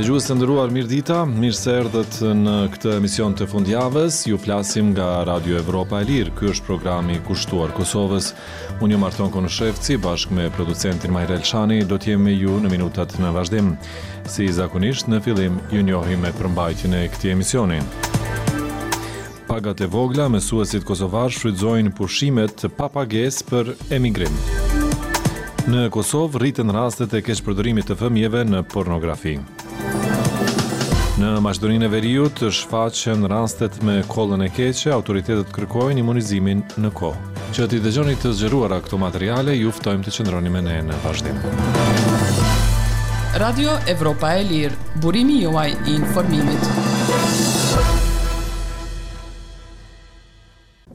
Dhe 0.00 0.06
gjuhës 0.08 0.30
të 0.30 0.34
ndëruar 0.38 0.70
mirë 0.72 0.88
dita, 0.88 1.16
mirë 1.28 1.56
se 1.58 1.72
erdhët 1.76 2.14
në 2.38 2.52
këtë 2.72 2.92
emision 2.96 3.34
të 3.36 3.44
fundjavës, 3.52 4.22
ju 4.30 4.38
flasim 4.40 4.94
nga 4.94 5.08
Radio 5.28 5.58
Evropa 5.60 5.98
e 6.00 6.06
Lirë, 6.08 6.32
kjo 6.38 6.54
është 6.54 6.64
programi 6.70 7.18
kushtuar 7.26 7.74
Kosovës. 7.76 8.30
Unë 8.80 8.96
ju 8.96 9.00
marton 9.02 9.28
kënë 9.34 9.52
shefci, 9.52 9.98
bashkë 10.00 10.38
me 10.38 10.46
producentin 10.56 11.12
Majrel 11.12 11.44
Shani, 11.44 11.82
do 11.84 11.98
t'jemi 12.00 12.30
me 12.30 12.34
ju 12.40 12.56
në 12.64 12.72
minutat 12.72 13.12
në 13.20 13.34
vazhdim. 13.36 13.70
Si 14.24 14.48
zakonisht, 14.56 15.04
në 15.12 15.20
fillim, 15.26 15.60
ju 15.74 15.84
njohi 15.90 16.16
me 16.22 16.32
përmbajtjën 16.40 16.96
e 16.96 17.04
këti 17.12 17.34
emisioni. 17.36 17.82
Pagat 19.52 19.84
e 19.84 19.90
vogla, 19.98 20.30
mesuesit 20.32 20.88
Kosovar 20.88 21.28
shrydzojnë 21.36 21.92
pushimet 22.00 22.70
papages 22.80 23.42
për 23.52 23.74
emigrim. 23.98 24.32
Në 25.68 25.90
Kosovë 25.92 26.40
rritën 26.40 26.72
rastet 26.80 27.12
e 27.12 27.26
keshpërdërimit 27.28 27.92
të 27.92 28.00
fëmijeve 28.00 28.46
në 28.48 28.64
pornografi. 28.72 29.36
Në 31.20 31.34
Maqedoninë 31.44 31.84
e 31.84 31.88
Veriut 31.92 32.38
është 32.46 32.50
shfaqën 32.62 33.26
rastet 33.28 33.74
me 33.84 33.98
kollën 34.08 34.40
e 34.46 34.48
keqe, 34.56 34.88
autoritetet 34.94 35.50
kërkojnë 35.52 36.00
imunizimin 36.00 36.62
në 36.80 36.92
kohë. 36.96 37.34
Që 37.58 37.66
ti 37.74 37.80
dëgjoni 37.84 38.16
të 38.22 38.32
zgjeruara 38.38 38.78
këto 38.86 38.96
materiale, 39.02 39.52
ju 39.58 39.74
ftojmë 39.80 40.06
të 40.08 40.14
qëndroni 40.16 40.52
me 40.54 40.62
ne 40.64 40.78
në 40.88 41.00
vazhdim. 41.04 41.42
Radio 43.44 43.76
Evropa 43.92 44.32
e 44.40 44.48
Lirë, 44.52 44.80
burimi 45.04 45.42
juaj 45.44 45.68
i 45.76 45.98
informimit. 46.00 46.88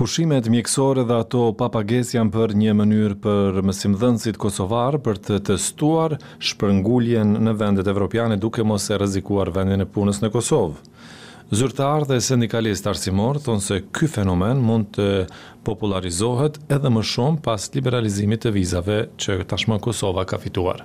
pushimet 0.06 0.46
mjekësore 0.54 1.02
dhe 1.10 1.16
ato 1.24 1.40
papages 1.58 2.12
janë 2.14 2.30
për 2.34 2.52
një 2.60 2.74
mënyrë 2.78 3.16
për 3.24 3.56
mësimdhënësit 3.66 4.38
kosovar 4.44 5.00
për 5.08 5.18
të 5.28 5.40
testuar 5.50 6.18
shpërnguljen 6.50 7.32
në 7.48 7.56
vendet 7.62 7.90
evropiane 7.90 8.38
duke 8.44 8.62
mos 8.70 8.86
e 8.94 9.00
rrezikuar 9.02 9.50
vendin 9.56 9.82
e 9.82 9.88
punës 9.96 10.22
në 10.22 10.30
Kosovë. 10.36 10.76
Zyrtar 11.58 12.06
dhe 12.10 12.20
sindikalistë 12.28 12.92
arsimor 12.92 13.42
thonë 13.48 13.66
se 13.66 13.82
ky 13.98 14.06
fenomen 14.14 14.62
mund 14.70 14.94
të 14.94 15.10
popularizohet 15.70 16.58
edhe 16.76 16.92
më 16.94 17.04
shumë 17.12 17.42
pas 17.46 17.66
liberalizimit 17.76 18.44
të 18.46 18.52
vizave 18.56 18.98
që 19.22 19.40
tashmë 19.52 19.80
Kosova 19.86 20.24
ka 20.30 20.38
fituar. 20.44 20.84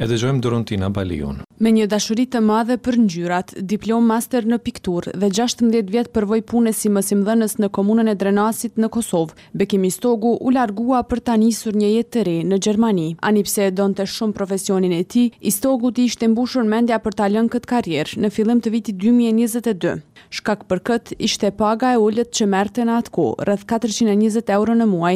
E 0.00 0.06
dhe 0.06 0.18
gjojmë 0.20 0.42
Dorontina 0.44 0.90
Balion. 0.94 1.40
Me 1.58 1.70
një 1.74 1.88
dashurit 1.90 2.30
të 2.36 2.42
madhe 2.44 2.76
për 2.86 2.98
njyrat, 3.06 3.52
diplom 3.72 4.04
master 4.06 4.46
në 4.46 4.60
piktur 4.68 5.08
dhe 5.14 5.30
16 5.40 5.90
vjetë 5.94 6.12
përvoj 6.14 6.42
pune 6.46 6.72
si 6.72 6.90
mësim 6.94 7.24
dhenës 7.26 7.56
në 7.58 7.72
komunën 7.74 8.12
e 8.12 8.14
drenasit 8.20 8.78
në 8.78 8.92
Kosovë, 8.94 9.34
Bekim 9.58 9.86
Istogu 9.88 10.36
u 10.38 10.52
largua 10.54 11.00
për 11.10 11.22
ta 11.28 11.34
nisur 11.42 11.74
një 11.78 11.88
jetë 11.96 12.06
të 12.14 12.22
re 12.24 12.36
në 12.50 12.60
Gjermani. 12.64 13.08
Anipse 13.32 13.66
e 13.66 13.74
donë 13.80 13.98
të 13.98 14.06
shumë 14.14 14.36
profesionin 14.38 14.94
e 14.94 15.02
ti, 15.04 15.24
Istogu 15.40 15.90
ti 15.98 16.06
ishte 16.08 16.30
mbushur 16.30 16.64
mendja 16.68 17.00
për 17.02 17.18
ta 17.18 17.26
lënë 17.32 17.50
këtë 17.56 17.70
karjerë 17.74 18.22
në 18.24 18.32
fillim 18.38 18.62
të 18.64 18.76
viti 18.76 18.94
2022. 19.08 19.98
Shkak 20.36 20.62
për 20.70 20.78
këtë 20.88 21.16
ishte 21.26 21.48
paga 21.58 21.90
e 21.96 22.00
ullet 22.06 22.32
që 22.38 22.46
merte 22.54 22.84
në 22.84 22.96
atë 23.02 23.22
rreth 23.48 23.62
420 23.72 24.50
euro 24.56 24.74
në 24.80 24.86
muaj, 24.90 25.12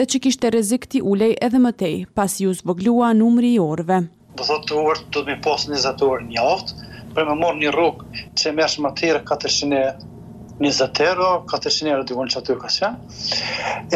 dhe 0.00 0.04
që 0.12 0.20
kishte 0.26 0.52
rezik 0.54 0.86
ti 0.92 1.00
ullej 1.12 1.30
edhe 1.46 1.58
mëtej, 1.64 1.96
pas 2.18 2.36
ju 2.44 2.52
zvoglua 2.60 3.08
numri 3.18 3.50
i 3.54 3.58
orve. 3.64 3.98
Do 4.38 4.46
thotë 4.50 4.68
të 4.70 4.78
orë 4.82 5.08
të 5.16 5.22
të 5.30 5.36
posë 5.48 5.72
20 5.74 6.04
orë 6.10 6.28
një 6.28 6.38
javë, 6.38 6.78
për 7.16 7.28
me 7.30 7.36
morë 7.42 7.60
një 7.64 7.72
rrugë 7.74 8.24
që 8.42 8.54
mërshë 8.60 8.86
më 8.86 8.92
tërë 9.02 9.24
420 9.32 11.04
euro, 11.10 11.32
400 11.54 11.92
euro 11.96 12.06
të 12.12 12.20
gënë 12.20 12.34
që 12.36 12.42
aty 12.42 12.58
ka 12.62 12.72
që, 12.76 12.92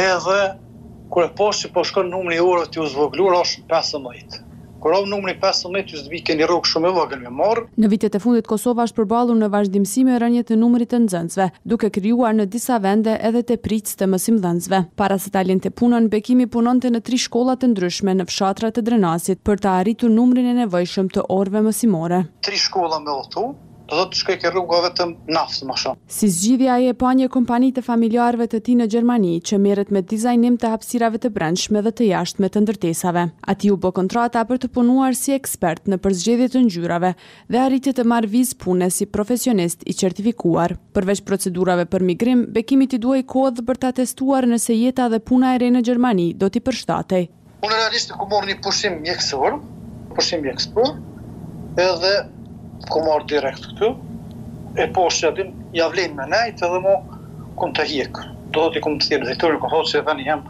edhe 0.08 0.40
kërë 1.16 1.32
poshë 1.42 1.62
që 1.66 1.72
po 1.78 1.86
shkonë 1.92 2.10
numri 2.16 2.40
i 2.40 2.42
orëve 2.50 2.66
të 2.74 2.82
ju 2.82 2.90
zvoglua, 2.96 3.38
është 3.46 3.64
15. 3.76 4.42
Kurov 4.86 5.06
numri 5.10 5.32
15 5.40 5.88
ju 5.90 5.98
zbi 5.98 6.20
keni 6.22 6.46
rrugë 6.46 6.68
shumë 6.70 6.92
e 6.92 6.94
vogël 6.94 7.18
me 7.18 7.30
morr. 7.34 7.64
Në 7.74 7.88
vitet 7.90 8.14
e 8.14 8.20
fundit 8.22 8.46
Kosova 8.46 8.84
është 8.86 9.00
përballur 9.00 9.34
në 9.40 9.48
vazhdimsi 9.50 10.04
me 10.06 10.14
rënje 10.22 10.44
të 10.46 10.60
numrit 10.60 10.92
të 10.92 11.00
nxënësve, 11.08 11.48
duke 11.72 11.90
krijuar 11.96 12.36
në 12.38 12.46
disa 12.52 12.78
vende 12.84 13.16
edhe 13.30 13.42
tepricë 13.50 13.98
të 13.98 14.06
mësimdhënësve. 14.12 14.84
Para 15.02 15.18
se 15.18 15.34
ta 15.34 15.42
lënte 15.42 15.74
punën, 15.74 16.06
Bekimi 16.14 16.46
punonte 16.46 16.94
në 16.94 17.02
tri 17.08 17.18
shkolla 17.18 17.58
të 17.58 17.72
ndryshme 17.74 18.14
në 18.20 18.28
fshatrat 18.30 18.78
e 18.78 18.86
Drenasit 18.86 19.42
për 19.48 19.64
të 19.64 19.74
arritur 19.74 20.14
numrin 20.14 20.52
e 20.54 20.58
nevojshëm 20.62 21.10
të 21.16 21.26
orëve 21.40 21.66
mësimore. 21.66 22.22
Tri 22.46 22.62
shkolla 22.68 23.02
me 23.02 23.10
auto, 23.10 23.48
të 23.86 23.94
do 23.94 24.04
të 24.10 24.18
shkoj 24.18 24.36
rrugë 24.50 24.78
vetëm 24.84 25.12
naftë 25.30 25.66
më 25.68 25.74
shumë. 25.78 25.98
Si 26.10 26.26
zgjidhja 26.28 26.76
e 26.90 26.94
pa 26.98 27.12
një 27.14 27.28
kompani 27.30 27.68
të 27.74 27.84
familjarëve 27.86 28.46
të 28.50 28.58
ti 28.66 28.74
në 28.74 28.88
Gjermani, 28.92 29.36
që 29.46 29.58
meret 29.62 29.92
me 29.94 30.02
dizajnim 30.02 30.56
të 30.58 30.70
hapsirave 30.72 31.20
të 31.22 31.30
brendshme 31.30 31.82
dhe 31.86 31.92
të 31.94 32.08
jashtme 32.10 32.50
të 32.50 32.64
ndërtesave. 32.64 33.22
A 33.46 33.52
ti 33.54 33.70
u 33.70 33.78
bë 33.78 33.92
kontrata 33.94 34.42
për 34.48 34.58
të 34.64 34.72
punuar 34.74 35.14
si 35.14 35.36
ekspert 35.36 35.86
në 35.86 36.00
përzgjedhje 36.02 36.48
të 36.56 36.64
ngjyrave 36.66 37.12
dhe 37.48 37.62
arriti 37.62 37.94
të 37.94 38.04
marrë 38.10 38.30
vizë 38.34 38.58
pune 38.64 38.90
si 38.90 39.06
profesionist 39.06 39.86
i 39.86 39.94
certifikuar. 39.94 40.74
Përveç 40.96 41.22
procedurave 41.26 41.86
për 41.86 42.06
migrim, 42.10 42.42
bekimit 42.58 42.98
i 42.98 43.02
duaj 43.02 43.22
kohë 43.30 43.62
për 43.68 43.80
ta 43.86 43.92
testuar 44.02 44.48
nëse 44.50 44.74
jeta 44.74 45.06
dhe 45.14 45.22
puna 45.22 45.54
e 45.54 45.62
re 45.62 45.70
në 45.70 45.84
Gjermani 45.86 46.32
do 46.34 46.50
t'i 46.50 46.62
përshtatej. 46.66 47.30
Unë 47.64 47.78
realisht 47.84 48.10
e 48.10 48.16
ku 48.18 48.26
morë 48.30 48.50
një 48.50 48.58
pushim 48.66 48.98
mjekësor, 49.06 49.60
pushim 50.16 50.42
mjekësor, 50.44 50.96
edhe 51.76 52.12
ku 52.90 53.00
marrë 53.06 53.26
direkt 53.30 53.66
këtu, 53.72 53.92
e 54.76 54.86
poshtë 54.92 55.24
që 55.24 55.30
atim, 55.32 55.52
javlen 55.76 56.16
me 56.18 56.28
nejtë 56.32 56.68
edhe 56.68 56.82
mu, 56.84 56.96
të 57.76 57.88
hjekë. 57.92 58.26
Do 58.56 58.70
të 58.72 58.80
të 58.80 58.90
të 58.96 59.08
thirë 59.08 59.26
dhe 59.28 59.34
të 59.40 59.50
rikë 59.54 59.70
hodë 59.72 59.90
që 59.90 60.00
e 60.00 60.26
jam 60.26 60.42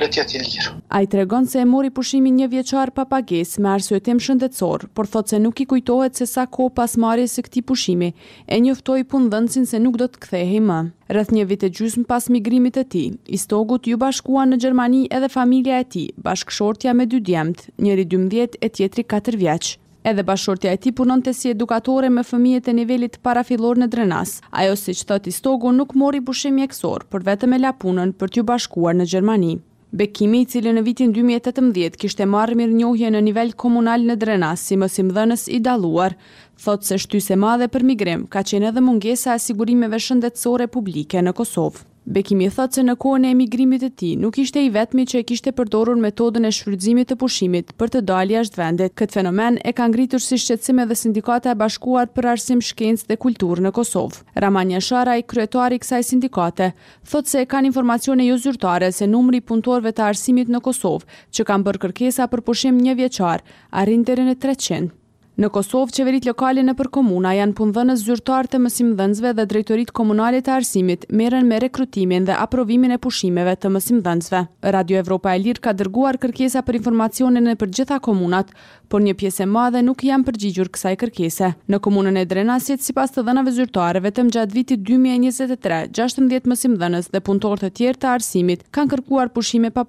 dhe 0.00 0.06
i 0.06 0.38
lirë. 0.42 0.70
A 0.96 1.00
i 1.04 1.06
tregon 1.12 1.44
se 1.46 1.58
e 1.60 1.64
mori 1.68 1.90
pushimin 1.92 2.36
një 2.38 2.46
vjeqar 2.52 2.90
pa 2.96 3.04
pages 3.04 3.58
me 3.58 3.68
arsu 3.68 3.94
e 3.96 4.00
tem 4.00 4.16
shëndetsor, 4.16 4.86
por 4.94 5.04
thot 5.06 5.28
se 5.28 5.38
nuk 5.38 5.60
i 5.60 5.66
kujtohet 5.68 6.16
se 6.16 6.24
sa 6.26 6.46
ko 6.46 6.70
pas 6.70 6.96
marje 6.96 7.28
se 7.28 7.42
këti 7.42 7.62
pushimi, 7.68 8.12
e 8.48 8.60
njëftoj 8.60 9.02
pun 9.10 9.28
dëndësin 9.32 9.66
se 9.68 9.78
nuk 9.80 9.98
do 10.00 10.08
të 10.08 10.22
kthehe 10.24 10.56
i 10.56 10.62
më. 10.70 10.78
Rëth 11.12 11.34
një 11.36 11.44
vite 11.52 11.68
gjysmë 11.68 12.06
pas 12.08 12.30
migrimit 12.32 12.80
e 12.80 12.84
ti, 12.94 13.04
i 13.28 13.36
stogut 13.40 13.88
ju 13.90 14.00
bashkua 14.00 14.46
në 14.48 14.60
Gjermani 14.64 15.02
edhe 15.20 15.28
familja 15.28 15.80
e 15.84 15.88
ti, 15.96 16.06
bashkëshortja 16.24 16.96
me 16.96 17.04
dy 17.12 17.20
djemët, 17.28 17.68
njëri 17.76 18.08
12 18.16 18.56
e 18.60 18.68
tjetri 18.72 19.04
4 19.04 19.36
vjeqë. 19.44 19.76
Edhe 20.02 20.22
bashortja 20.24 20.70
e 20.72 20.76
punon 20.78 20.92
punonte 20.94 21.32
si 21.36 21.50
edukatore 21.52 22.08
me 22.10 22.22
fëmijët 22.24 22.68
e 22.70 22.72
nivelit 22.72 23.18
parafillor 23.22 23.76
në 23.76 23.86
Drenas. 23.92 24.38
Ajo 24.50 24.74
siç 24.80 25.02
thot 25.04 25.26
i 25.26 25.30
Stogu 25.36 25.72
nuk 25.76 25.92
mori 25.94 26.20
bushim 26.24 26.54
mjekësor, 26.56 27.04
për 27.12 27.20
vetëm 27.26 27.50
me 27.52 27.58
la 27.60 27.72
punën 27.76 28.12
për 28.16 28.30
t'u 28.32 28.42
bashkuar 28.48 28.94
në 28.96 29.04
Gjermani. 29.12 29.58
Bekimi 29.92 30.40
i 30.40 30.46
cili 30.48 30.72
në 30.72 30.82
vitin 30.86 31.12
2018 31.12 32.00
kishte 32.00 32.24
marrë 32.24 32.56
mirënjohje 32.62 33.12
në 33.12 33.20
nivel 33.28 33.52
komunal 33.60 34.06
në 34.08 34.16
Drenas 34.24 34.64
si 34.70 34.80
mësimdhënës 34.80 35.44
i 35.52 35.60
dalluar, 35.60 36.16
thot 36.64 36.88
se 36.88 36.96
shtyse 37.04 37.36
madhe 37.36 37.68
për 37.68 37.84
migrim 37.92 38.24
ka 38.26 38.40
qenë 38.42 38.72
edhe 38.72 38.80
mungesa 38.88 39.36
e 39.36 39.44
sigurimeve 39.50 40.00
shëndetësore 40.08 40.70
publike 40.76 41.20
në 41.28 41.36
Kosovë. 41.42 41.89
Bekimi 42.08 42.46
thot 42.48 42.72
se 42.72 42.80
në 42.82 42.94
kohën 42.96 43.26
e 43.28 43.30
emigrimit 43.34 43.82
të 43.84 43.88
tij 44.00 44.12
nuk 44.16 44.38
ishte 44.40 44.60
i 44.64 44.70
vetmi 44.72 45.02
që 45.04 45.18
e 45.20 45.24
kishte 45.30 45.52
përdorur 45.52 45.98
metodën 46.00 46.48
e 46.48 46.52
shfrytëzimit 46.56 47.10
të 47.10 47.16
pushimit 47.20 47.72
për 47.76 47.90
të 47.92 48.00
dalë 48.08 48.34
jashtë 48.38 48.56
vendit. 48.60 48.94
Këtë 48.96 49.18
fenomen 49.18 49.58
e 49.60 49.74
ka 49.76 49.84
ngritur 49.92 50.22
si 50.24 50.38
shqetësim 50.40 50.80
edhe 50.86 50.96
sindikata 50.96 51.52
e 51.52 51.58
bashkuar 51.60 52.08
për 52.16 52.30
arsim 52.32 52.62
shkencë 52.64 53.04
dhe 53.10 53.18
kulturë 53.24 53.66
në 53.66 53.72
Kosovë. 53.78 54.22
Ramanja 54.44 54.80
Sharaj, 54.86 55.26
kryetari 55.32 55.76
i 55.78 55.82
kësaj 55.84 56.00
sindikate, 56.12 56.70
thot 57.12 57.28
se 57.30 57.44
kanë 57.50 57.68
informacione 57.70 58.24
jo 58.30 58.38
zyrtare 58.46 58.90
se 58.96 59.06
numri 59.16 59.42
i 59.42 59.44
punëtorëve 59.50 59.92
të 60.00 60.06
arsimit 60.14 60.48
në 60.50 60.62
Kosovë 60.64 61.20
që 61.36 61.46
kanë 61.52 61.68
bërë 61.68 61.82
kërkesa 61.84 62.30
për 62.32 62.44
pushim 62.48 62.80
një 62.80 62.96
vjeçar 63.04 63.44
arrin 63.82 64.08
deri 64.08 64.24
në 64.32 64.38
300. 64.42 64.96
Në 65.40 65.48
Kosovë, 65.56 65.94
qeverit 65.96 66.26
lokale 66.28 66.60
në 66.60 66.74
përkomuna 66.76 67.30
janë 67.32 67.54
punëdhënës 67.56 68.02
zyrtar 68.04 68.44
të 68.52 68.58
mësimdhënësve 68.60 69.30
dhe 69.38 69.46
drejtorit 69.48 69.88
komunale 69.96 70.42
të 70.44 70.52
arsimit 70.52 71.06
merren 71.16 71.46
me 71.48 71.56
rekrutimin 71.62 72.26
dhe 72.28 72.34
aprovimin 72.36 72.92
e 72.92 72.98
pushimeve 73.00 73.54
të 73.62 73.70
mësimdhënësve. 73.72 74.40
Radio 74.76 74.98
Evropa 75.00 75.32
e 75.32 75.40
Lirë 75.40 75.62
ka 75.64 75.72
dërguar 75.72 76.18
kërkesa 76.20 76.60
për 76.66 76.76
informacione 76.82 77.40
në 77.40 77.54
gjitha 77.72 77.96
komunat, 78.04 78.52
por 78.92 79.00
një 79.00 79.14
pjesë 79.22 79.44
e 79.46 79.46
madhe 79.54 79.80
nuk 79.86 80.04
janë 80.10 80.26
përgjigjur 80.28 80.68
kësaj 80.74 80.92
kërkese. 81.00 81.48
Në 81.72 81.80
komunën 81.88 82.20
e 82.20 82.26
Drenasit, 82.28 82.82
sipas 82.84 83.14
të 83.14 83.24
dhënave 83.30 83.54
zyrtare, 83.56 84.02
vetëm 84.04 84.28
gjatë 84.34 84.52
vitit 84.58 84.84
2023, 84.90 85.80
16 85.96 86.50
mësimdhënës 86.52 87.08
dhe 87.14 87.24
punëtor 87.30 87.64
të 87.64 87.72
tjerë 87.80 88.00
të 88.04 88.10
arsimit 88.12 88.66
kanë 88.76 88.92
kërkuar 88.92 89.32
pushime 89.38 89.70
pa 89.80 89.86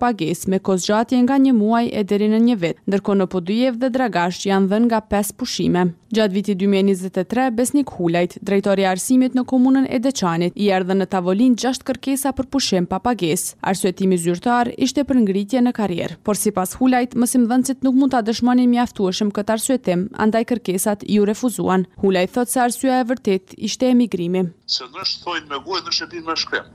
me 0.47 0.59
kozgjatje 0.71 1.21
nga 1.27 1.37
një 1.43 1.53
muaj 1.59 1.83
e 1.91 2.05
deri 2.13 2.29
në 2.29 2.39
një 2.47 2.57
vit, 2.63 2.77
ndërkohë 2.87 3.19
në 3.19 3.27
Podujev 3.35 3.79
dhe 3.83 3.89
Dragash 3.97 4.45
janë 4.47 4.69
dhënë 4.71 4.87
nga 4.91 4.99
5 5.11 5.40
pushime. 5.41 5.89
Gjatë 6.13 6.35
viti 6.35 6.53
2023, 6.59 7.49
Besnik 7.55 7.89
Hulajt, 7.95 8.35
drejtori 8.45 8.85
arsimit 8.85 9.33
në 9.37 9.45
komunën 9.49 9.87
e 9.87 9.97
Deçanit, 10.03 10.53
i 10.59 10.67
erdhe 10.75 10.93
në 10.97 11.07
tavolin 11.11 11.55
6 11.61 11.85
kërkesa 11.87 12.33
për 12.35 12.49
pushim 12.53 12.85
pa 12.89 12.99
pagesë. 13.03 13.55
Arsuetimi 13.71 14.19
zyrtar 14.21 14.69
ishte 14.75 15.05
për 15.07 15.21
ngritje 15.23 15.63
në 15.65 15.73
karrierë, 15.77 16.19
por 16.27 16.37
si 16.37 16.51
pas 16.55 16.75
Hulajt, 16.81 17.15
mësim 17.17 17.47
nuk 17.51 17.95
mund 17.97 18.11
të 18.13 18.19
adëshmonin 18.21 18.69
mjaftueshëm 18.75 19.31
këtë 19.37 19.55
arsuetim, 19.55 20.05
andaj 20.23 20.43
kërkesat 20.51 21.05
ju 21.07 21.23
refuzuan. 21.25 21.87
Hulajt 22.03 22.35
thot 22.35 22.51
se 22.51 22.59
arsua 22.63 22.99
e 23.01 23.07
vërtet 23.09 23.55
ishte 23.67 23.87
emigrimi. 23.95 24.45
Se 24.71 24.83
nështë 24.87 25.23
thojnë 25.25 25.47
me 25.51 25.61
gujë, 25.65 25.85
nështë 25.87 26.05
e 26.07 26.11
pinë 26.13 26.27
me 26.29 26.35
shkrem. 26.43 26.67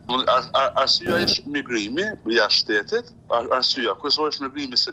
Arsua 0.82 1.20
ishë 1.28 1.44
migrimi, 1.54 2.08
ja 2.34 2.48
shtetit, 2.52 3.12
arsyeja, 3.30 3.94
kush 4.00 4.18
vojsh 4.18 4.40
me 4.40 4.48
vrimi 4.48 4.76
se 4.76 4.90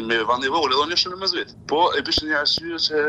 me 0.00 0.16
vani 0.28 0.48
vol 0.54 0.72
edhe 0.76 0.86
nëse 0.92 1.08
në 1.12 1.16
mes 1.24 1.32
vit. 1.38 1.50
Po 1.72 1.84
e 1.98 2.00
bish 2.10 2.20
një 2.30 2.38
arsye 2.40 2.78
që 2.88 3.00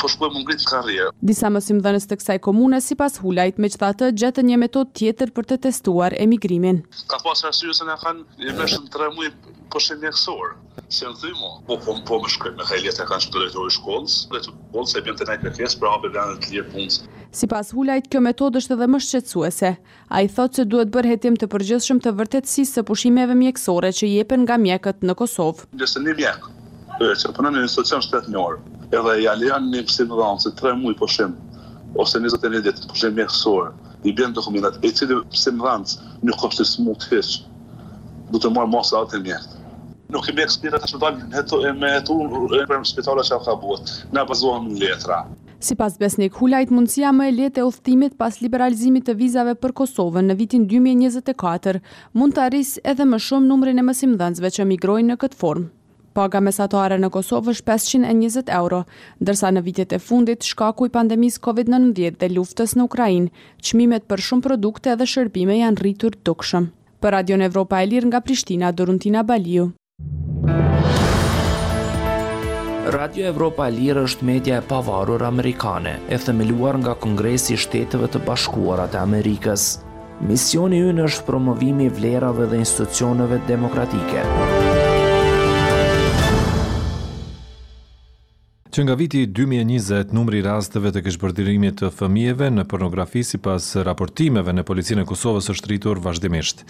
po 0.00 0.08
shkoj 0.10 0.30
më 0.32 0.40
ngrit 0.42 0.64
karrierë. 0.66 1.10
Disa 1.28 1.50
mësimdhënës 1.54 2.06
të 2.10 2.16
kësaj 2.18 2.36
komune 2.46 2.80
sipas 2.82 3.20
Hulajt 3.22 3.60
me 3.62 3.68
çfarë 3.72 4.08
gjetën 4.20 4.48
një 4.50 4.58
metodë 4.64 4.92
tjetër 4.98 5.32
për 5.36 5.46
të 5.52 5.58
testuar 5.68 6.16
emigrimin. 6.18 6.80
Ka 7.12 7.20
pas 7.22 7.42
arsye 7.48 7.74
se 7.76 7.86
na 7.86 7.94
kanë 8.02 8.48
i 8.48 8.54
veshën 8.58 8.88
3 8.96 9.12
muaj 9.16 9.30
poshtëmjeksor. 9.72 10.54
Se 10.92 11.06
u 11.08 11.14
thymo, 11.16 11.50
po 11.68 11.76
po 11.84 11.94
po 12.08 12.18
më 12.24 12.30
shkruaj 12.34 12.54
me 12.58 12.66
Helia 12.68 12.92
se 12.92 13.06
kanë 13.08 13.26
studentëve 13.28 13.70
shkollës, 13.76 14.14
dhe 14.32 14.40
të 14.44 14.54
bëjnë 14.74 14.90
se 14.92 15.02
bën 15.06 15.18
të 15.20 15.26
ndaj 15.28 15.38
kafes 15.44 15.76
për 15.80 15.90
hapë 15.94 16.10
vendet 16.16 16.42
të 16.44 16.52
lirë 16.54 16.66
punës. 16.74 16.98
Sipas 17.42 17.72
Hulajt, 17.76 18.10
kjo 18.12 18.20
metodë 18.26 18.60
është 18.62 18.76
edhe 18.76 18.88
më 18.92 19.00
shqetësuese. 19.06 19.70
Ai 20.18 20.24
thotë 20.36 20.60
se 20.62 20.66
duhet 20.72 20.92
bërë 20.92 21.14
hetim 21.14 21.38
të 21.40 21.48
përgjithshëm 21.54 22.02
të 22.04 22.12
vërtetësisë 22.18 22.80
së 22.80 22.84
pushimeve 22.90 23.36
mjekësore 23.44 23.92
që 24.00 24.10
jepen 24.16 24.44
nga 24.44 24.58
mjekët 24.60 25.00
në 25.06 25.16
Kosovë. 25.22 25.68
Nëse 25.80 26.04
në 26.04 26.18
mjek, 26.20 26.46
po 26.98 27.10
çfarë 27.22 27.38
punon 27.38 27.56
në 27.60 27.64
institucion 27.68 28.04
shtetësor, 28.06 28.60
edhe 28.98 29.16
i 29.22 29.28
alian 29.32 29.68
një 29.72 29.82
mështim 29.86 30.10
në 30.12 30.16
ranë, 30.20 30.42
se 30.44 30.52
tre 30.60 30.72
mujë 30.78 30.98
po 31.02 31.08
ose 32.02 32.18
një 32.24 32.30
e 32.40 32.50
një 32.54 32.60
ditë, 32.66 32.86
po 32.88 32.94
shemë 32.94 33.72
i 34.04 34.12
bjenë 34.18 34.34
dokumentat, 34.34 34.78
e 34.84 34.90
cili 34.96 35.18
mështim 35.30 35.58
në 35.58 36.32
kushte 36.40 36.62
një 36.62 36.62
kështë 36.62 36.64
së 36.70 36.94
të 37.00 37.06
heqë, 37.10 37.42
du 38.32 38.38
të 38.40 38.48
marë 38.56 38.80
atë 39.00 39.16
e 39.16 39.20
mjetë. 39.26 39.60
Nuk 40.12 40.28
i 40.28 40.32
me 40.36 40.42
ekspirat 40.44 40.82
të 40.84 40.88
shpital, 40.92 41.14
në 41.30 41.38
hetu 41.38 41.60
me 41.82 41.92
hetu 41.96 42.16
në 42.28 42.66
përmë 42.68 42.84
shpitala 42.88 43.24
që 43.28 43.38
ka 43.46 43.54
buët, 43.62 43.92
në 44.12 44.24
apazohën 44.24 44.66
në 44.72 44.80
letra. 44.82 45.20
Si 45.62 45.74
pas 45.78 45.94
Besnik 46.00 46.36
Hulajt, 46.40 46.72
mundësia 46.74 47.12
më 47.14 47.28
e 47.30 47.34
letë 47.38 47.62
e 47.62 47.66
uthtimit 47.70 48.16
pas 48.20 48.40
liberalizimit 48.44 49.06
të 49.06 49.14
vizave 49.20 49.54
për 49.62 49.72
Kosovën 49.78 50.26
në 50.32 50.36
vitin 50.40 50.66
2024, 50.68 51.80
mund 52.18 52.34
të 52.34 52.44
arris 52.48 52.74
edhe 52.84 53.06
më 53.06 53.20
shumë 53.28 53.48
numrin 53.52 53.78
e 53.78 53.86
mësimë 53.86 54.18
dhëndzve 54.20 54.50
që 54.58 54.66
migrojnë 54.74 55.14
në 55.14 55.20
këtë 55.22 55.38
formë 55.44 55.70
paga 56.14 56.40
mesatare 56.44 56.98
në 57.00 57.08
Kosovë 57.14 57.52
është 57.56 57.68
520 57.76 58.52
euro, 58.54 58.82
ndërsa 59.22 59.50
në 59.56 59.62
vitet 59.66 59.92
e 59.92 59.98
fundit 59.98 60.44
shkaku 60.46 60.88
i 60.88 60.92
pandemisë 60.94 61.42
COVID-19 61.46 62.14
dhe 62.20 62.30
luftës 62.34 62.76
në 62.76 62.86
Ukrainë, 62.88 63.28
çmimet 63.62 64.06
për 64.10 64.22
shumë 64.28 64.46
produkte 64.48 64.96
dhe 64.96 65.06
shërbime 65.14 65.58
janë 65.60 65.82
rritur 65.82 66.16
dukshëm. 66.30 66.68
Për 67.02 67.16
Radio 67.16 67.38
Evropa 67.46 67.80
e 67.82 67.88
Lirë 67.90 68.12
nga 68.12 68.20
Prishtina, 68.22 68.72
Doruntina 68.72 69.22
Baliu. 69.22 69.70
Radio 72.92 73.24
Evropa 73.30 73.68
e 73.70 73.72
Lirë 73.72 74.02
është 74.08 74.26
media 74.28 74.58
e 74.60 74.66
pavarur 74.68 75.22
amerikane, 75.28 75.96
e 76.12 76.18
themeluar 76.18 76.78
nga 76.82 76.94
Kongresi 76.98 77.54
i 77.56 77.56
Shteteve 77.64 78.10
të 78.12 78.22
Bashkuara 78.26 78.88
të 78.92 79.00
Amerikës. 79.02 79.70
Misioni 80.26 80.78
ynë 80.90 81.08
është 81.08 81.24
promovimi 81.26 81.88
i 81.88 81.94
vlerave 81.98 82.46
dhe 82.50 82.60
institucioneve 82.62 83.40
demokratike. 83.48 84.26
Që 88.72 88.82
nga 88.88 88.94
viti 88.96 89.20
2020, 89.28 90.14
numri 90.16 90.38
rasteve 90.46 90.88
të 90.96 91.02
këshbërdirimit 91.04 91.74
të 91.82 91.90
fëmijeve 91.92 92.46
në 92.54 92.62
pornografi 92.70 93.20
si 93.28 93.36
pas 93.44 93.66
raportimeve 93.88 94.54
në 94.56 94.64
policinë 94.70 95.04
e 95.04 95.08
Kosovës 95.10 95.50
është 95.52 95.68
rritur 95.68 96.00
vazhdimisht. 96.06 96.64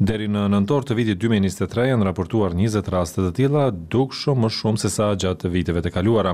Deri 0.00 0.30
në 0.32 0.46
nëntor 0.54 0.88
të 0.88 0.96
viti 1.02 1.18
2023, 1.26 1.84
janë 1.90 2.08
raportuar 2.08 2.56
20 2.56 2.88
raste 2.94 3.20
të 3.26 3.34
tila, 3.42 3.66
duk 3.94 4.16
shumë 4.16 4.46
më 4.46 4.50
shumë 4.62 4.80
se 4.86 4.92
sa 4.96 5.10
gjatë 5.24 5.52
viteve 5.58 5.84
të 5.84 5.92
kaluara. 5.98 6.32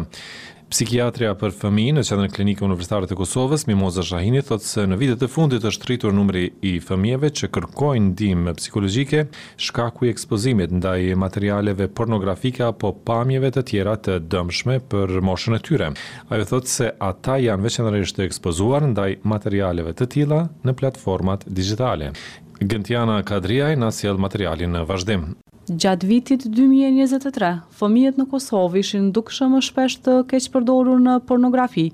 Psikiatria 0.68 1.30
për 1.40 1.54
fëmijë 1.56 1.94
në 1.96 2.02
Qendrën 2.04 2.32
Klinike 2.36 2.64
Universitare 2.66 3.06
të 3.08 3.16
Kosovës, 3.16 3.62
Mimoza 3.70 4.02
Shahini, 4.04 4.42
thotë 4.44 4.66
se 4.68 4.82
në 4.84 4.98
vitet 5.00 5.22
e 5.24 5.28
fundit 5.32 5.64
është 5.64 5.86
rritur 5.88 6.12
numri 6.12 6.42
i 6.60 6.74
fëmijëve 6.84 7.30
që 7.40 7.48
kërkojnë 7.56 8.10
ndihmë 8.10 8.52
psikologjike, 8.58 9.22
shkaku 9.64 10.04
i 10.04 10.12
ekspozimit 10.12 10.74
ndaj 10.76 11.14
materialeve 11.22 11.88
pornografike 11.88 12.66
apo 12.68 12.92
pamjeve 13.08 13.48
të 13.56 13.64
tjera 13.70 13.96
të 13.96 14.18
dëmshme 14.28 14.76
për 14.92 15.16
moshën 15.24 15.56
e 15.56 15.62
tyre. 15.64 15.88
Ajo 16.28 16.50
thotë 16.52 16.74
se 16.74 16.90
ata 17.10 17.40
janë 17.40 17.68
veçanërisht 17.70 18.20
të 18.20 18.28
ekspozuar 18.28 18.84
ndaj 18.92 19.10
materialeve 19.24 19.96
të 19.96 20.10
tilla 20.18 20.44
në 20.68 20.76
platformat 20.82 21.48
digjitale. 21.48 22.12
Gentiana 22.60 23.22
Kadriaj 23.24 23.72
na 23.80 23.88
sjell 23.94 24.20
materialin 24.20 24.76
në 24.76 24.84
vazhdim. 24.90 25.30
Gjatë 25.76 26.06
vitit 26.08 26.44
2023, 26.48 27.48
fëmijet 27.76 28.16
në 28.16 28.24
Kosovë 28.30 28.78
ishin 28.80 29.10
dukshë 29.12 29.48
më 29.52 29.58
shpesh 29.66 29.96
të 30.06 30.14
keqë 30.30 30.60
në 31.04 31.16
pornografi, 31.28 31.84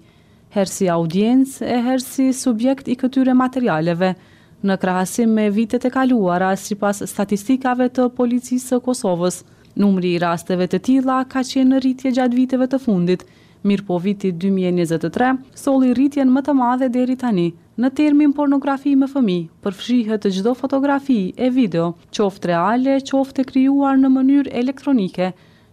hersi 0.55 0.87
audiencë 0.95 1.67
e 1.75 1.81
hersi 1.89 2.29
subjekt 2.33 2.87
i 2.89 2.95
këtyre 3.01 3.35
materialeve, 3.35 4.13
në 4.65 4.77
krahasim 4.81 5.31
me 5.35 5.49
vitet 5.51 5.85
e 5.85 5.91
kaluara 5.91 6.53
si 6.57 6.77
pas 6.79 7.03
statistikave 7.11 7.89
të 7.89 8.07
policisë 8.15 8.69
së 8.75 8.81
Kosovës. 8.87 9.41
Numri 9.75 10.15
i 10.15 10.19
rasteve 10.23 10.69
të 10.71 10.79
tila 10.87 11.25
ka 11.27 11.43
qenë 11.43 11.73
në 11.75 11.83
rritje 11.83 12.13
gjatë 12.15 12.35
viteve 12.39 12.67
të 12.71 12.79
fundit, 12.85 13.27
mirë 13.67 13.87
po 13.91 13.99
vitit 13.99 14.39
2023, 14.45 15.35
soli 15.59 15.91
rritjen 15.99 16.31
më 16.31 16.45
të 16.47 16.55
madhe 16.63 16.89
deri 16.95 17.17
tani– 17.25 17.51
Në 17.75 17.89
termin 17.99 18.31
pornografi 18.31 18.93
me 18.99 19.09
fëmi, 19.11 19.35
përfshihet 19.65 20.21
të 20.23 20.31
gjdo 20.37 20.53
fotografi 20.55 21.17
e 21.43 21.49
video, 21.51 21.89
qoftë 22.15 22.51
reale, 22.53 23.01
qoftë 23.11 23.43
e 23.43 23.49
kryuar 23.49 23.99
në 23.99 24.11
mënyrë 24.15 24.53
elektronike, 24.61 25.33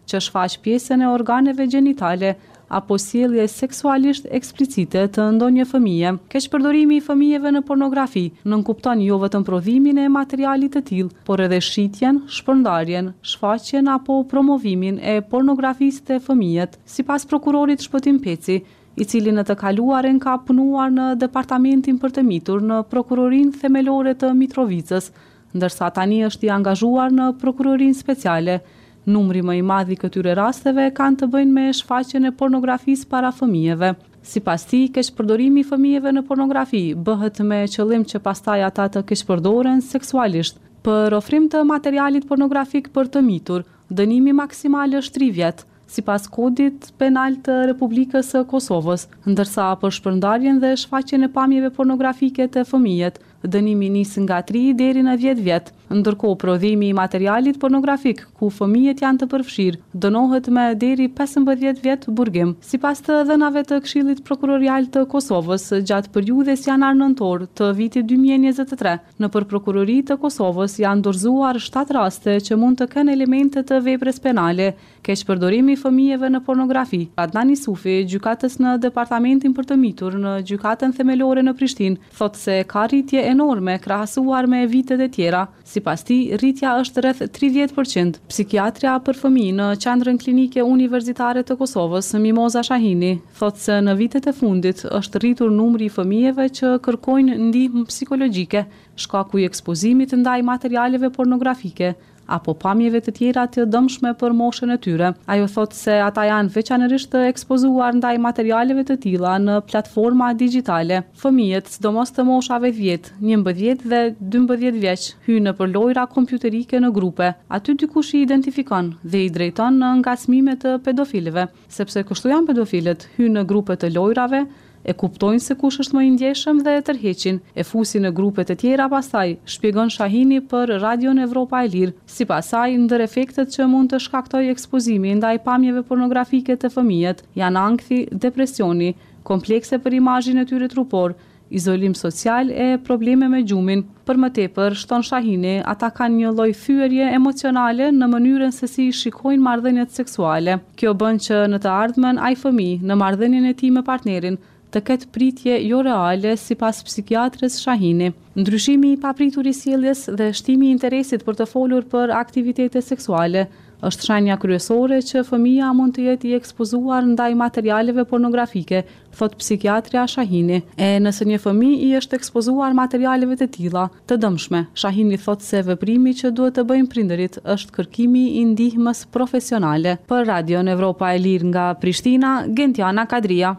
që 0.09 0.21
shfaq 0.25 0.55
pjesën 0.65 1.03
e 1.05 1.11
organeve 1.13 1.67
gjenitale, 1.69 2.31
apo 2.73 2.97
sielje 2.99 3.45
seksualisht 3.53 4.25
eksplicite 4.39 5.03
të 5.13 5.27
ndonjë 5.37 5.67
fëmije. 5.75 6.15
Kesh 6.33 6.49
përdorimi 6.55 6.97
i 6.97 7.05
fëmijeve 7.05 7.53
në 7.59 7.63
pornografi 7.69 8.25
nënkupton 8.49 9.05
jo 9.05 9.21
vetëm 9.21 9.45
prodhimin 9.45 10.01
e 10.01 10.09
materialit 10.09 10.73
të 10.79 10.85
tillë, 10.89 11.13
por 11.29 11.45
edhe 11.45 11.61
shitjen, 11.69 12.23
shpërndarjen, 12.41 13.13
shfaqjen 13.35 13.93
apo 13.99 14.23
promovimin 14.33 14.97
e 15.13 15.19
pornografisë 15.21 16.07
të 16.09 16.19
fëmijët. 16.25 16.81
Sipas 16.97 17.29
prokurorit 17.29 17.85
Shpëtim 17.85 18.17
Peci, 18.25 18.63
i 18.99 19.05
cili 19.07 19.31
në 19.31 19.45
të 19.47 19.55
kaluarën 19.61 20.17
ka 20.23 20.33
punuar 20.47 20.91
në 20.91 21.05
departamentin 21.21 21.97
për 22.01 22.11
të 22.17 22.23
mitur 22.27 22.63
në 22.67 22.81
prokurorin 22.91 23.51
themelore 23.61 24.13
të 24.19 24.33
Mitrovicës, 24.35 25.09
ndërsa 25.55 25.87
tani 25.95 26.21
është 26.27 26.47
i 26.49 26.53
angazhuar 26.57 27.11
në 27.15 27.29
prokurorin 27.41 27.95
speciale. 27.97 28.59
Numri 29.07 29.41
më 29.41 29.55
i 29.59 29.61
madhi 29.65 29.95
këtyre 29.97 30.35
rasteve 30.37 30.89
kanë 30.97 31.21
të 31.23 31.31
bëjnë 31.33 31.53
me 31.55 31.63
shfaqen 31.79 32.27
e 32.29 32.33
pornografisë 32.41 33.07
para 33.09 33.31
fëmijeve. 33.33 33.93
Si 34.21 34.39
pas 34.45 34.61
ti, 34.69 34.83
keshpërdorimi 34.93 35.63
i 35.63 35.65
fëmijeve 35.65 36.11
në 36.13 36.25
pornografi 36.27 36.83
bëhet 36.93 37.39
me 37.47 37.63
qëllim 37.73 38.03
që 38.11 38.21
pastaj 38.27 38.59
ata 38.67 38.85
të 38.93 39.01
keshpërdoren 39.09 39.81
seksualisht. 39.81 40.59
Për 40.85 41.15
ofrim 41.17 41.47
të 41.49 41.63
materialit 41.69 42.27
pornografik 42.29 42.91
për 42.93 43.09
të 43.15 43.23
mitur, 43.25 43.65
dënimi 43.89 44.33
maksimal 44.37 44.93
është 45.01 45.17
3 45.23 45.31
vjetë 45.39 45.70
si 45.91 45.99
pas 46.07 46.23
kodit 46.35 46.87
penal 47.01 47.35
të 47.45 47.55
Republikës 47.71 48.29
së 48.31 48.41
Kosovës, 48.51 49.03
ndërsa 49.27 49.65
apo 49.75 49.89
shpërndarjen 49.97 50.61
dhe 50.63 50.71
shfaqen 50.85 51.27
e 51.27 51.31
pamjeve 51.37 51.71
pornografike 51.79 52.47
të 52.53 52.63
fëmijet, 52.71 53.19
dënimi 53.57 53.91
nisë 53.97 54.23
nga 54.29 54.39
3 54.53 54.63
deri 54.83 55.03
në 55.09 55.17
10 55.25 55.43
vjetë 55.49 55.75
ndërko 55.95 56.35
prodhimi 56.39 56.89
i 56.89 56.93
materialit 56.95 57.57
pornografik, 57.59 58.23
ku 58.39 58.49
fëmijet 58.53 59.01
janë 59.03 59.21
të 59.23 59.27
përfshirë, 59.31 59.79
dënohet 60.03 60.47
me 60.55 60.65
deri 60.79 61.07
15 61.15 61.55
vjetë 61.83 62.13
burgim. 62.15 62.53
Si 62.63 62.79
pas 62.81 62.99
të 63.03 63.19
dënave 63.29 63.63
të 63.67 63.81
kshilit 63.85 64.21
prokurorial 64.27 64.87
të 64.93 65.03
Kosovës, 65.11 65.65
gjatë 65.89 66.11
përjudhes 66.15 66.63
janar 66.69 66.95
nëntor 66.97 67.43
të 67.57 67.71
vitit 67.79 68.07
2023, 68.11 68.95
në 69.21 69.31
përprokurori 69.33 69.99
të 70.07 70.17
Kosovës 70.23 70.79
janë 70.81 71.05
dorzuar 71.09 71.59
7 71.59 71.91
raste 71.97 72.37
që 72.49 72.57
mund 72.61 72.79
të 72.81 72.89
kënë 72.95 73.15
elementet 73.17 73.67
të 73.71 73.81
veprës 73.89 74.21
penale, 74.23 74.71
keqë 75.05 75.27
përdorimi 75.31 75.75
fëmijeve 75.81 76.29
në 76.31 76.41
pornografi. 76.47 77.03
Adnani 77.25 77.57
Sufi, 77.59 77.99
gjukatës 78.11 78.59
në 78.63 78.77
departamentin 78.87 79.53
për 79.57 79.69
të 79.71 79.79
mitur 79.81 80.17
në 80.21 80.37
gjukatën 80.49 80.93
themelore 80.95 81.41
në 81.45 81.55
Prishtin, 81.59 81.97
thot 82.17 82.37
se 82.39 82.61
ka 82.69 82.85
rritje 82.89 83.23
enorme 83.31 83.75
krahasuar 83.81 84.47
me 84.49 84.61
vitet 84.69 85.01
e 85.01 85.09
tjera, 85.13 85.45
si 85.71 85.80
pas 85.81 86.01
ti, 86.05 86.17
rritja 86.39 86.75
është 86.81 87.03
rreth 87.03 87.23
30%. 87.37 88.19
Psikiatria 88.31 88.93
për 89.03 89.19
fëmi 89.21 89.47
në 89.57 89.67
qendrën 89.83 90.19
klinike 90.21 90.63
universitare 90.67 91.43
të 91.47 91.57
Kosovës, 91.59 92.13
Mimoza 92.21 92.63
Shahini, 92.65 93.15
thot 93.39 93.59
se 93.61 93.79
në 93.83 93.95
vitet 93.99 94.29
e 94.31 94.35
fundit 94.37 94.85
është 94.87 95.21
rritur 95.23 95.51
numri 95.51 95.89
i 95.89 95.93
fëmijeve 95.95 96.47
që 96.61 96.75
kërkojnë 96.85 97.37
ndihmë 97.49 97.85
psikologjike, 97.91 98.65
shkaku 99.05 99.41
i 99.43 99.49
ekspozimit 99.49 100.13
ndaj 100.21 100.41
materialeve 100.53 101.11
pornografike, 101.15 101.95
apo 102.31 102.53
pamjeve 102.63 103.01
të 103.03 103.11
tjera 103.17 103.43
të 103.51 103.65
dëmshme 103.73 104.13
për 104.21 104.33
moshën 104.37 104.71
e 104.75 104.79
tyre. 104.85 105.09
Ajo 105.33 105.47
thot 105.51 105.75
se 105.77 105.97
ata 106.05 106.23
janë 106.29 106.53
veçanërisht 106.55 107.11
të 107.11 107.23
ekspozuar 107.31 107.95
ndaj 107.99 108.15
materialeve 108.25 108.85
të 108.89 108.97
tilla 109.05 109.33
në 109.41 109.57
platforma 109.69 110.31
digjitale. 110.39 111.01
Fëmijët, 111.21 111.69
sidomos 111.75 112.13
të 112.15 112.25
moshave 112.29 112.71
të 112.71 113.15
11 113.21 113.83
dhe 113.91 114.01
12 114.35 114.79
vjeç, 114.79 115.09
hyjnë 115.27 115.51
në 115.51 115.69
lojra 115.75 116.07
kompjuterike 116.15 116.79
në 116.81 116.91
grupe. 116.95 117.33
Aty 117.49 117.75
dikush 117.83 118.13
i 118.15 118.23
identifikon 118.25 118.93
dhe 119.03 119.25
i 119.25 119.29
drejton 119.29 119.79
në 119.81 119.91
ngacmime 120.01 120.55
të 120.63 120.77
pedofilëve, 120.87 121.47
sepse 121.71 122.05
kështu 122.09 122.31
janë 122.33 122.49
pedofilët, 122.51 123.07
hynë 123.19 123.35
në 123.39 123.47
grupe 123.49 123.75
të 123.81 123.91
lojrave 123.95 124.45
e 124.83 124.93
kuptojnë 124.97 125.43
se 125.43 125.55
kush 125.61 125.79
është 125.83 125.97
më 125.97 126.01
i 126.01 126.09
ndjeshëm 126.15 126.61
dhe 126.65 126.75
e 126.79 126.83
tërheqin. 126.87 127.39
E 127.61 127.65
fusin 127.67 128.05
në 128.05 128.11
grupet 128.17 128.51
e 128.53 128.57
tjera 128.63 128.87
pasaj, 128.91 129.35
shpjegon 129.45 129.91
Shahini 129.93 130.41
për 130.51 130.75
Radio 130.83 131.13
në 131.15 131.25
Evropa 131.27 131.61
e 131.65 131.69
Lirë, 131.73 131.95
si 132.13 132.25
pasaj 132.29 132.67
ndër 132.85 133.05
efektet 133.07 133.53
që 133.55 133.67
mund 133.71 133.91
të 133.93 134.01
shkaktoj 134.07 134.43
ekspozimi 134.53 135.13
ndaj 135.19 135.37
pamjeve 135.47 135.83
pornografike 135.91 136.57
të 136.57 136.73
fëmijet, 136.75 137.25
janë 137.37 137.65
angthi, 137.65 138.03
depresioni, 138.27 138.93
komplekse 139.27 139.77
për 139.81 139.99
imajin 140.01 140.41
e 140.41 140.47
tyre 140.49 140.71
trupor, 140.71 141.13
izolim 141.51 141.91
social 141.99 142.47
e 142.47 142.77
probleme 142.79 143.27
me 143.29 143.41
gjumin. 143.43 143.81
Për 144.07 144.17
më 144.23 144.29
tepër, 144.37 144.73
shton 144.79 145.03
Shahini, 145.05 145.57
ata 145.67 145.89
kanë 145.95 146.17
një 146.21 146.29
lloj 146.35 146.49
fyërje 146.57 147.09
emocionale 147.15 147.89
në 147.95 148.07
mënyrën 148.13 148.53
se 148.55 148.69
si 148.71 148.85
shikojnë 148.95 149.43
mardhenjet 149.43 149.91
seksuale. 149.91 150.57
Kjo 150.79 150.93
bën 151.01 151.19
që 151.27 151.41
në 151.51 151.59
të 151.63 151.69
ardhmen 151.73 152.19
ai 152.23 152.33
fëmi 152.39 152.69
në 152.87 152.97
marrëdhënien 153.03 153.49
e 153.51 153.53
tij 153.59 153.73
me 153.77 153.83
partnerin 153.87 154.39
të 154.71 154.81
ketë 154.87 155.07
pritje 155.15 155.57
jo 155.67 155.81
reale 155.83 156.31
si 156.39 156.55
pas 156.59 156.77
psikiatrës 156.87 157.57
Shahini. 157.61 158.11
Ndryshimi 158.39 158.93
i 158.95 158.99
papritur 159.01 159.47
i 159.47 159.53
sieljes 159.55 160.05
dhe 160.15 160.29
shtimi 160.37 160.71
interesit 160.71 161.25
për 161.27 161.39
të 161.41 161.49
folur 161.51 161.87
për 161.91 162.13
aktivitete 162.15 162.79
seksuale 162.83 163.45
është 163.81 164.05
shenja 164.05 164.35
kryesore 164.37 164.99
që 165.01 165.23
fëmija 165.25 165.71
mund 165.73 165.95
të 165.95 166.03
jetë 166.11 166.31
ekspozuar 166.37 167.01
ndaj 167.15 167.31
materialeve 167.39 168.03
pornografike, 168.11 168.83
thot 169.17 169.33
psikiatria 169.41 170.03
Shahini. 170.07 170.59
E 170.77 170.89
nëse 171.01 171.25
një 171.25 171.39
fëmi 171.41 171.71
i 171.87 171.89
është 171.97 172.19
ekspozuar 172.19 172.75
materialeve 172.77 173.39
të 173.41 173.47
tila, 173.57 173.87
të 174.05 174.19
dëmshme, 174.21 174.61
Shahini 174.77 175.17
thot 175.25 175.41
se 175.47 175.63
veprimi 175.65 176.13
që 176.21 176.29
duhet 176.37 176.59
të 176.59 176.67
bëjmë 176.71 176.91
prinderit 176.93 177.41
është 177.55 177.79
kërkimi 177.79 178.23
i 178.43 178.45
ndihmës 178.53 179.07
profesionale. 179.17 179.97
Për 180.13 180.29
Radio 180.29 180.61
në 180.61 180.77
Evropa 180.77 181.09
e 181.17 181.23
Lirë 181.25 181.49
nga 181.49 181.67
Prishtina, 181.81 182.37
Gentiana 182.53 183.09
Kadria. 183.09 183.55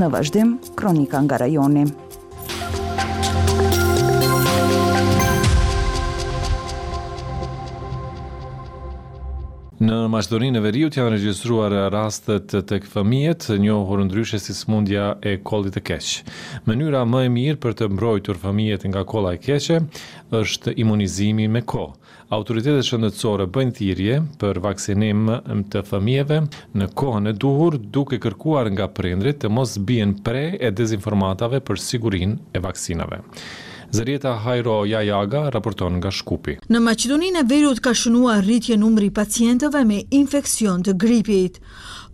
në 0.00 0.08
vazhdim, 0.16 0.54
kronika 0.80 1.20
nga 1.26 1.38
rajoni. 1.44 1.84
Në 9.80 9.94
Maqedoninë 10.12 10.58
e 10.58 10.60
Veriut 10.60 10.96
janë 10.98 11.12
regjistruar 11.14 11.72
raste 11.94 12.34
tek 12.68 12.84
fëmijët 12.92 13.46
e 13.54 13.54
njohur 13.62 14.02
ndryshe 14.04 14.36
si 14.36 14.52
smundja 14.52 15.06
e 15.24 15.30
kollit 15.40 15.72
të 15.72 15.80
keq. 15.88 16.08
Mënyra 16.68 17.00
më 17.08 17.22
e 17.24 17.30
mirë 17.36 17.60
për 17.62 17.76
të 17.78 17.88
mbrojtur 17.94 18.36
fëmijët 18.42 18.84
nga 18.90 19.06
kolla 19.08 19.32
e 19.38 19.40
keqe 19.40 19.78
është 20.42 20.74
imunizimi 20.84 21.48
me 21.54 21.62
kohë. 21.72 21.96
Autoritetet 22.38 22.90
shëndetësore 22.90 23.48
bëjnë 23.56 23.74
thirrje 23.80 24.20
për 24.44 24.60
vaksinim 24.68 25.24
të 25.72 25.86
fëmijëve 25.88 26.42
në 26.76 26.90
kohën 27.00 27.32
e 27.32 27.36
duhur, 27.40 27.80
duke 27.96 28.20
kërkuar 28.26 28.68
nga 28.76 28.90
prindrit 29.00 29.40
të 29.40 29.48
mos 29.56 29.78
bien 29.88 30.12
pre 30.28 30.44
e 30.60 30.74
dezinformatave 30.76 31.64
për 31.70 31.80
sigurinë 31.88 32.52
e 32.60 32.64
vaksinave. 32.68 33.24
Zërjeta 33.92 34.32
Hajro 34.42 34.84
Jajaga 34.86 35.42
raporton 35.50 35.96
nga 35.98 36.10
Shkupi. 36.14 36.52
Në 36.70 36.80
Macedonin 36.84 37.36
e 37.40 37.42
Verut 37.50 37.80
ka 37.82 37.90
shënua 38.00 38.36
rritje 38.44 38.76
numri 38.78 39.08
pacientëve 39.16 39.80
me 39.88 39.96
infekcion 40.18 40.84
të 40.86 40.94
gripit, 41.04 41.56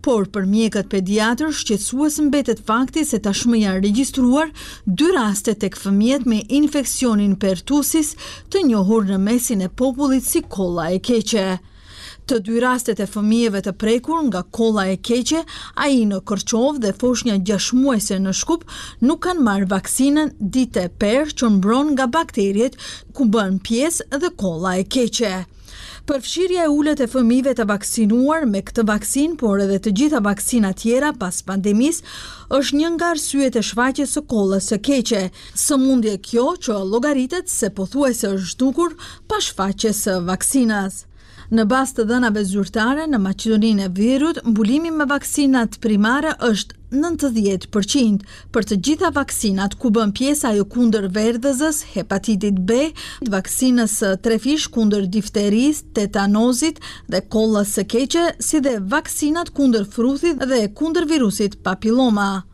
por 0.02 0.24
për 0.32 0.48
mjekët 0.54 0.88
pediatër 0.94 1.52
shqetsuës 1.60 2.16
mbetet 2.30 2.62
fakti 2.70 3.04
se 3.04 3.20
ta 3.26 3.34
shmëja 3.36 3.76
registruar 3.84 4.54
dy 4.88 5.10
raste 5.18 5.52
të 5.54 5.72
këfëmjet 5.76 6.24
me 6.32 6.40
infeksionin 6.62 7.36
për 7.44 7.60
tusis 7.72 8.14
të 8.52 8.64
njohur 8.70 9.04
në 9.12 9.20
mesin 9.28 9.68
e 9.68 9.72
popullit 9.82 10.24
si 10.32 10.46
kolla 10.56 10.88
e 10.96 11.02
keqe 11.10 11.48
të 12.26 12.40
dy 12.46 12.56
rastet 12.62 12.98
e 13.02 13.06
fëmijeve 13.08 13.60
të 13.62 13.72
prekur 13.80 14.22
nga 14.26 14.40
kolla 14.56 14.86
e 14.90 14.96
keqe, 15.08 15.42
a 15.82 15.86
i 15.94 16.00
në 16.10 16.18
Kërqov 16.28 16.80
dhe 16.82 16.90
foshnja 17.00 17.36
gjashmuese 17.46 18.18
në 18.22 18.32
Shkup 18.40 18.64
nuk 19.06 19.22
kanë 19.26 19.44
marë 19.48 19.68
vaksinën 19.74 20.32
dite 20.40 20.88
per 21.00 21.30
që 21.32 21.52
mbron 21.58 21.92
nga 21.94 22.06
bakterjet 22.10 22.78
ku 23.14 23.28
bën 23.30 23.60
pjesë 23.64 24.10
dhe 24.22 24.32
kolla 24.42 24.74
e 24.80 24.84
keqe. 24.84 25.36
Përfshirja 26.06 26.64
e 26.64 26.70
ullet 26.70 27.00
e 27.02 27.06
fëmive 27.10 27.50
të 27.58 27.64
vaksinuar 27.66 28.44
me 28.46 28.60
këtë 28.66 28.84
vaksin, 28.90 29.32
por 29.40 29.58
edhe 29.64 29.78
të 29.82 29.90
gjitha 30.00 30.20
vaksinat 30.22 30.78
tjera 30.84 31.10
pas 31.22 31.40
pandemis, 31.48 31.98
është 32.54 32.78
një 32.78 32.92
nga 32.94 33.08
arsyet 33.16 33.58
e 33.58 33.64
shfaqjes 33.70 34.14
së 34.14 34.22
kollës 34.30 34.70
së 34.70 34.78
keqe. 34.86 35.24
Së 35.66 35.78
mundje 35.82 36.14
kjo 36.30 36.46
që 36.62 36.78
logaritet 36.94 37.50
se 37.50 37.72
pothuaj 37.74 38.14
se 38.22 38.32
është 38.38 38.62
dukur 38.62 38.94
pas 39.26 39.50
shfaqjes 39.50 40.06
së 40.06 40.18
vaksinas. 40.30 41.05
Në 41.46 41.62
bas 41.70 41.92
të 41.94 42.04
dënave 42.10 42.40
zyrtare 42.44 43.04
në 43.06 43.20
Maqedoninë 43.22 43.84
e 43.86 43.90
virut, 43.94 44.40
mbulimi 44.42 44.90
me 44.90 45.04
vaksinat 45.06 45.76
primare 45.84 46.32
është 46.48 46.74
90% 46.96 48.26
për 48.54 48.66
të 48.70 48.78
gjitha 48.86 49.12
vaksinat 49.14 49.76
ku 49.78 49.90
bën 49.94 50.10
pjesa 50.16 50.50
ajo 50.50 50.64
kunder 50.72 51.06
verdhëzës, 51.14 51.84
hepatitit 51.94 52.58
B, 52.66 52.80
vaksinës 53.30 53.94
trefish 54.26 54.66
kunder 54.74 55.06
difteris, 55.06 55.84
tetanozit 55.94 56.82
dhe 57.06 57.22
kolla 57.30 57.62
së 57.66 57.86
keqe, 57.94 58.26
si 58.42 58.60
dhe 58.64 58.78
vaksinat 58.96 59.54
kunder 59.54 59.86
fruthit 59.86 60.42
dhe 60.42 60.64
kunder 60.74 61.06
virusit 61.14 61.60
papiloma 61.62 62.45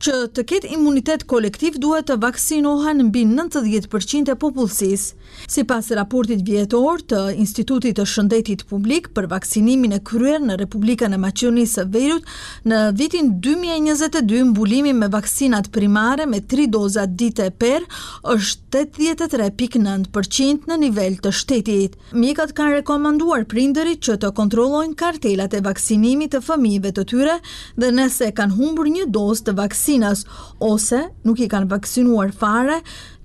që 0.00 0.14
të 0.34 0.44
ketë 0.50 0.70
imunitet 0.76 1.24
kolektiv 1.30 1.76
duhet 1.82 2.08
të 2.08 2.16
vaksinohen 2.22 3.04
mbi 3.08 3.22
90% 3.30 4.32
e 4.32 4.36
popullësis. 4.40 5.10
Si 5.50 5.64
pas 5.66 5.86
raportit 5.98 6.42
vjetor 6.46 7.02
të 7.10 7.20
Institutit 7.42 7.96
të 7.98 8.06
Shëndetit 8.08 8.64
Publik 8.70 9.10
për 9.16 9.28
vaksinimin 9.32 9.96
e 9.96 10.00
kryer 10.06 10.42
në 10.42 10.56
Republikën 10.62 11.14
e 11.16 11.20
Maqionisë 11.22 11.86
Vejrut, 11.94 12.24
në 12.68 12.80
vitin 12.98 13.32
2022 13.42 14.44
mbulimi 14.52 14.92
me 14.94 15.08
vaksinat 15.12 15.70
primare 15.74 16.26
me 16.26 16.40
3 16.42 16.66
doza 16.74 17.06
dite 17.06 17.50
per 17.62 17.86
është 18.34 18.84
83.9% 18.98 20.68
në 20.70 20.80
nivel 20.84 21.18
të 21.22 21.32
shtetit. 21.34 21.98
Mjekat 22.14 22.54
kanë 22.56 22.78
rekomanduar 22.80 23.46
prindërit 23.50 24.02
që 24.06 24.18
të 24.24 24.32
kontrollojnë 24.38 24.98
kartelat 24.98 25.54
e 25.58 25.62
vaksinimit 25.66 26.34
të 26.34 26.42
fëmijëve 26.46 26.94
të 26.96 27.06
tyre 27.10 27.38
dhe 27.78 27.90
nëse 27.94 28.30
kanë 28.36 28.56
humbur 28.58 28.88
një 28.90 29.06
dozë 29.12 29.48
të 29.48 29.56
vaksinimit, 29.58 29.83
vaksinës 29.84 30.22
ose 30.64 31.00
nuk 31.28 31.40
i 31.44 31.48
kanë 31.50 31.68
vaksinuar 31.70 32.30
fare, 32.34 32.78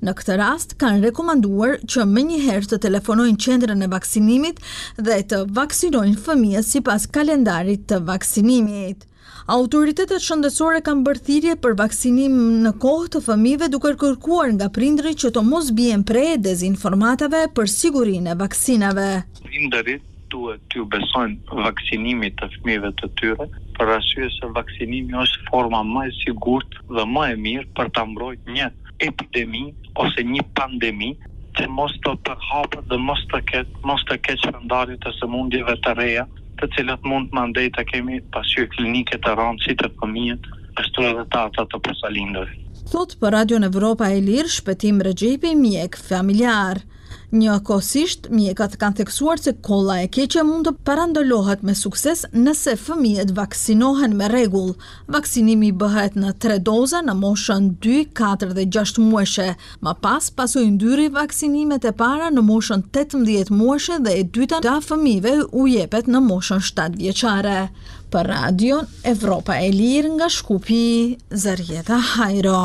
në 0.04 0.12
këtë 0.18 0.36
rast 0.40 0.76
kanë 0.82 1.06
rekomanduar 1.08 1.78
që 1.90 2.04
më 2.08 2.22
njëherë 2.30 2.70
të 2.74 2.78
telefonojnë 2.84 3.40
qendrën 3.44 3.84
e 3.84 3.88
vaksinimit 3.92 4.58
dhe 5.00 5.22
të 5.32 5.44
vaksinojnë 5.56 6.20
fëmijës 6.26 6.68
si 6.74 6.82
pas 6.84 7.06
kalendarit 7.16 7.88
të 7.90 8.02
vaksinimit. 8.08 9.06
Autoritetet 9.50 10.20
shëndetësore 10.22 10.84
kanë 10.86 11.06
bërthirje 11.08 11.56
për 11.64 11.78
vaksinim 11.80 12.36
në 12.68 12.76
kohë 12.84 13.08
të 13.16 13.24
fëmive 13.26 13.72
duke 13.74 13.96
kërkuar 13.98 14.52
nga 14.58 14.68
prindri 14.76 15.16
që 15.18 15.32
të 15.34 15.44
mos 15.48 15.72
bjen 15.74 16.04
prej 16.06 16.36
dezinformatave 16.46 17.48
për 17.58 17.68
sigurin 17.80 18.28
e 18.30 18.36
vaksinave. 18.40 19.10
Prindrit 19.48 20.04
duhet 20.34 20.64
të 20.74 20.84
besojnë 20.94 21.60
vaksinimit 21.64 22.36
të 22.40 22.50
fëmijëve 22.56 22.92
të 23.02 23.10
tyre, 23.22 23.48
për 23.78 23.92
arsye 23.96 24.28
se 24.38 24.50
vaksinimi 24.58 25.18
është 25.24 25.44
forma 25.50 25.82
më 25.90 26.06
e 26.10 26.14
sigurt 26.22 26.78
dhe 26.96 27.06
më 27.16 27.26
e 27.36 27.40
mirë 27.46 27.70
për 27.80 27.92
ta 27.98 28.06
mbrojtur 28.12 28.56
një 28.58 28.70
epidemi 29.10 29.66
ose 30.04 30.26
një 30.34 30.44
pandemi 30.60 31.12
që 31.58 31.68
mos 31.78 31.96
të 32.06 32.14
të 32.26 32.36
dhe 32.92 32.98
mos 33.10 33.22
të 33.32 33.42
ketë 33.52 33.86
mos 33.90 34.04
të 34.12 34.18
ketë 34.26 34.46
shëndarit 34.46 35.02
të 35.06 35.16
së 35.18 35.28
të 35.86 35.96
reja 36.02 36.28
të 36.60 36.66
cilat 36.76 37.02
mund 37.10 37.30
të 37.32 37.36
mandej 37.40 37.66
të 37.76 37.84
kemi 37.94 38.22
pasjë 38.36 38.68
klinike 38.74 39.18
të 39.26 39.36
randë 39.40 39.64
si 39.68 39.74
të 39.82 39.88
pëmijet 40.00 40.50
e 40.80 40.82
shtu 40.90 41.06
edhe 41.12 41.24
të 41.34 41.38
atë 41.48 41.64
të 41.72 41.78
pësalindër. 41.88 42.48
Thot 42.92 43.14
për 43.22 43.30
Radio 43.38 43.58
Në 43.62 43.70
Evropa 43.72 44.12
e 44.16 44.20
Lirë 44.28 44.52
shpetim 44.60 45.00
rëgjipi 45.06 45.56
mjek 45.60 45.96
familjarë. 46.10 46.84
Një 47.30 47.60
kosisht, 47.62 48.26
mjekat 48.34 48.74
kanë 48.82 49.04
theksuar 49.04 49.38
se 49.38 49.52
kolla 49.62 50.00
e 50.02 50.08
keqe 50.10 50.42
mund 50.44 50.66
të 50.66 50.72
parandolohet 50.88 51.62
me 51.62 51.76
sukses 51.78 52.24
nëse 52.34 52.74
fëmijet 52.82 53.36
vaksinohen 53.38 54.16
me 54.18 54.26
regull. 54.34 54.72
Vaksinimi 55.14 55.70
bëhet 55.72 56.18
në 56.18 56.32
tre 56.42 56.58
doza 56.66 57.04
në 57.06 57.14
moshën 57.20 57.68
2, 57.86 58.00
4 58.18 58.50
dhe 58.58 58.66
6 58.80 58.98
mueshe. 59.12 59.46
Ma 59.86 59.94
pas, 59.94 60.32
pasu 60.34 60.64
i 60.66 60.72
ndyri 60.74 61.06
vaksinimet 61.14 61.86
e 61.86 61.94
para 62.02 62.32
në 62.34 62.42
moshën 62.50 62.88
18 62.98 63.54
mueshe 63.54 64.00
dhe 64.06 64.16
e 64.24 64.24
dyta 64.26 64.60
ta 64.66 64.80
fëmive 64.82 65.36
u 65.54 65.68
jepet 65.70 66.10
në 66.10 66.24
moshën 66.32 66.66
7 66.66 66.98
vjeqare. 66.98 67.60
Për 68.10 68.32
Radion, 68.34 68.90
Evropa 69.06 69.60
e 69.62 69.70
lirë 69.70 70.16
nga 70.18 70.32
shkupi, 70.34 70.84
zërjeta 71.30 72.02
hajro, 72.16 72.64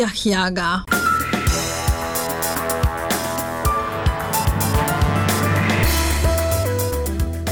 jahjaga. 0.00 0.72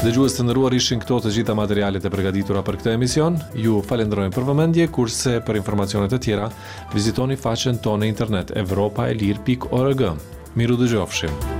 Dhe 0.03 0.11
gjuhës 0.13 0.35
të 0.37 0.43
nëruar 0.45 0.75
ishin 0.77 0.99
këto 1.01 1.17
të 1.25 1.31
gjitha 1.39 1.55
materialet 1.57 2.05
e 2.05 2.11
përgaditura 2.13 2.61
për 2.67 2.77
këtë 2.79 2.93
emision, 2.99 3.39
ju 3.57 3.79
falendrojnë 3.89 4.35
për 4.35 4.45
vëmendje, 4.51 4.85
kurse 4.93 5.35
për 5.47 5.59
informacionet 5.63 6.13
e 6.13 6.21
tjera, 6.21 6.51
vizitoni 6.93 7.39
faqen 7.47 7.81
tonë 7.81 8.05
e 8.05 8.13
internet 8.13 8.53
evropaelir.org. 8.65 10.09
Miru 10.53 10.79
dhe 10.83 10.93
gjofshim! 10.95 11.56